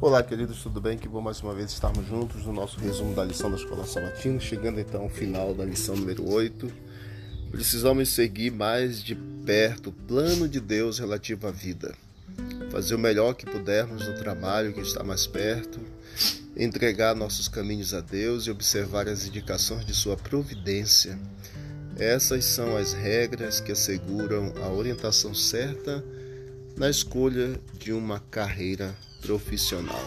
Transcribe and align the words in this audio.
Olá, 0.00 0.22
queridos, 0.22 0.62
tudo 0.62 0.80
bem? 0.80 0.96
Que 0.96 1.08
bom 1.08 1.20
mais 1.20 1.40
uma 1.40 1.52
vez 1.52 1.72
estarmos 1.72 2.06
juntos 2.06 2.44
no 2.44 2.52
nosso 2.52 2.78
resumo 2.78 3.16
da 3.16 3.24
lição 3.24 3.50
da 3.50 3.56
Escola 3.56 3.84
Sabatina, 3.84 4.38
chegando 4.38 4.78
então 4.78 5.02
ao 5.02 5.08
final 5.08 5.52
da 5.52 5.64
lição 5.64 5.96
número 5.96 6.30
8. 6.30 6.70
Precisamos 7.50 8.08
seguir 8.10 8.52
mais 8.52 9.02
de 9.02 9.16
perto 9.16 9.88
o 9.90 9.92
plano 9.92 10.48
de 10.48 10.60
Deus 10.60 11.00
relativo 11.00 11.48
à 11.48 11.50
vida, 11.50 11.96
fazer 12.70 12.94
o 12.94 12.98
melhor 12.98 13.34
que 13.34 13.44
pudermos 13.44 14.06
no 14.06 14.14
trabalho 14.14 14.72
que 14.72 14.82
está 14.82 15.02
mais 15.02 15.26
perto, 15.26 15.80
entregar 16.56 17.16
nossos 17.16 17.48
caminhos 17.48 17.92
a 17.92 18.00
Deus 18.00 18.46
e 18.46 18.52
observar 18.52 19.08
as 19.08 19.26
indicações 19.26 19.84
de 19.84 19.94
Sua 19.94 20.16
providência. 20.16 21.18
Essas 21.98 22.44
são 22.44 22.76
as 22.76 22.92
regras 22.92 23.60
que 23.60 23.72
asseguram 23.72 24.52
a 24.62 24.68
orientação 24.68 25.34
certa 25.34 26.04
na 26.76 26.88
escolha 26.88 27.60
de 27.76 27.92
uma 27.92 28.20
carreira 28.20 28.94
profissional. 29.20 30.04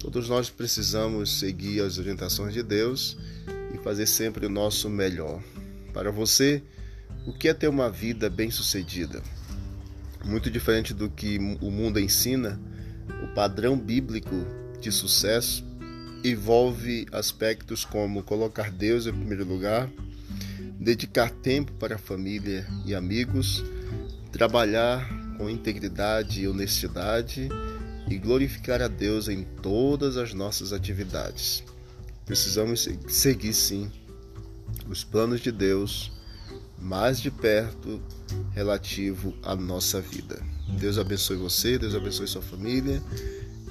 Todos 0.00 0.28
nós 0.28 0.48
precisamos 0.48 1.38
seguir 1.38 1.80
as 1.80 1.98
orientações 1.98 2.52
de 2.54 2.62
Deus 2.62 3.16
e 3.74 3.78
fazer 3.78 4.06
sempre 4.06 4.46
o 4.46 4.50
nosso 4.50 4.88
melhor. 4.88 5.42
Para 5.92 6.10
você, 6.10 6.62
o 7.26 7.32
que 7.32 7.48
é 7.48 7.54
ter 7.54 7.68
uma 7.68 7.90
vida 7.90 8.30
bem-sucedida? 8.30 9.22
Muito 10.24 10.50
diferente 10.50 10.94
do 10.94 11.10
que 11.10 11.38
o 11.60 11.70
mundo 11.70 11.98
ensina, 11.98 12.60
o 13.22 13.34
padrão 13.34 13.78
bíblico 13.78 14.34
de 14.80 14.92
sucesso 14.92 15.64
envolve 16.24 17.06
aspectos 17.12 17.84
como 17.84 18.22
colocar 18.22 18.70
Deus 18.70 19.06
em 19.06 19.12
primeiro 19.12 19.44
lugar, 19.44 19.90
dedicar 20.78 21.30
tempo 21.30 21.72
para 21.72 21.96
a 21.96 21.98
família 21.98 22.66
e 22.84 22.94
amigos, 22.94 23.64
trabalhar 24.30 25.08
com 25.36 25.48
integridade 25.48 26.42
e 26.42 26.48
honestidade 26.48 27.48
e 28.10 28.18
glorificar 28.18 28.82
a 28.82 28.88
Deus 28.88 29.28
em 29.28 29.44
todas 29.62 30.16
as 30.16 30.32
nossas 30.34 30.72
atividades. 30.72 31.62
Precisamos 32.24 32.88
seguir 33.08 33.54
sim 33.54 33.90
os 34.88 35.04
planos 35.04 35.40
de 35.40 35.50
Deus 35.50 36.12
mais 36.80 37.20
de 37.20 37.30
perto 37.30 38.00
relativo 38.52 39.34
à 39.42 39.54
nossa 39.56 40.00
vida. 40.00 40.40
Deus 40.78 40.98
abençoe 40.98 41.36
você, 41.36 41.78
Deus 41.78 41.94
abençoe 41.94 42.26
sua 42.26 42.42
família 42.42 43.02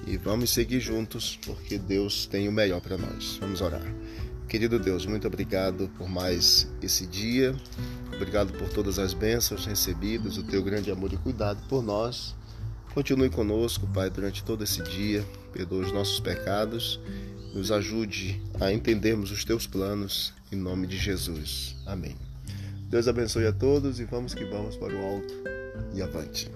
e 0.06 0.18
vamos 0.18 0.50
seguir 0.50 0.80
juntos 0.80 1.40
porque 1.46 1.78
Deus 1.78 2.26
tem 2.26 2.48
o 2.48 2.52
melhor 2.52 2.82
para 2.82 2.98
nós. 2.98 3.38
Vamos 3.40 3.62
orar. 3.62 3.86
Querido 4.48 4.80
Deus, 4.80 5.06
muito 5.06 5.28
obrigado 5.28 5.90
por 5.98 6.10
mais 6.10 6.68
esse 6.82 7.06
dia. 7.06 7.56
Obrigado 8.16 8.54
por 8.54 8.70
todas 8.70 8.98
as 8.98 9.14
bênçãos 9.14 9.66
recebidas, 9.66 10.38
o 10.38 10.44
teu 10.44 10.64
grande 10.64 10.90
amor 10.90 11.12
e 11.12 11.18
cuidado 11.18 11.62
por 11.68 11.84
nós. 11.84 12.34
Continue 12.98 13.30
conosco, 13.30 13.86
Pai, 13.94 14.10
durante 14.10 14.44
todo 14.44 14.64
esse 14.64 14.82
dia. 14.82 15.24
Perdoa 15.54 15.86
os 15.86 15.92
nossos 15.92 16.20
pecados. 16.20 17.00
Nos 17.54 17.72
ajude 17.72 18.42
a 18.60 18.74
entendermos 18.74 19.30
os 19.30 19.46
teus 19.46 19.68
planos. 19.68 20.34
Em 20.52 20.56
nome 20.56 20.88
de 20.88 20.98
Jesus. 20.98 21.76
Amém. 21.86 22.16
Deus 22.90 23.08
abençoe 23.08 23.46
a 23.46 23.54
todos 23.54 24.00
e 24.00 24.04
vamos 24.04 24.34
que 24.34 24.44
vamos 24.46 24.76
para 24.78 24.96
o 24.96 25.06
alto 25.06 25.32
e 25.94 26.02
avante. 26.02 26.50